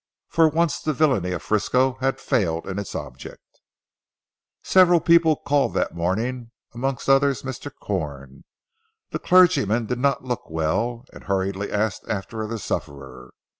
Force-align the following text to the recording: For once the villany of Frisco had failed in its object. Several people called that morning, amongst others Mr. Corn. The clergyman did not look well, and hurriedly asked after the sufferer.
For 0.29 0.49
once 0.49 0.79
the 0.79 0.93
villany 0.93 1.29
of 1.29 1.43
Frisco 1.43 1.93
had 1.99 2.19
failed 2.19 2.65
in 2.65 2.79
its 2.79 2.95
object. 2.95 3.59
Several 4.63 4.99
people 4.99 5.35
called 5.35 5.75
that 5.75 5.93
morning, 5.93 6.49
amongst 6.73 7.07
others 7.07 7.43
Mr. 7.43 7.71
Corn. 7.83 8.43
The 9.11 9.19
clergyman 9.19 9.85
did 9.85 9.99
not 9.99 10.23
look 10.25 10.49
well, 10.49 11.05
and 11.13 11.25
hurriedly 11.25 11.71
asked 11.71 12.03
after 12.07 12.47
the 12.47 12.57
sufferer. 12.57 13.29